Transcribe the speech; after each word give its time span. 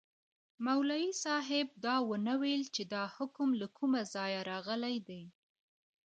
مولوي 0.65 1.09
صاحب 1.23 1.67
دا 1.85 1.95
ونه 2.09 2.33
ویل 2.41 2.63
چي 2.75 2.83
دا 2.93 3.03
حکم 3.15 3.49
له 3.61 3.67
کومه 3.77 4.01
ځایه 4.13 4.39
راغلی 4.51 4.97
دی. 5.07 5.23